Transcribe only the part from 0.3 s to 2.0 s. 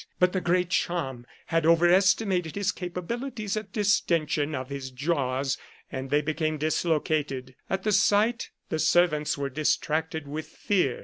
the Great Cham had over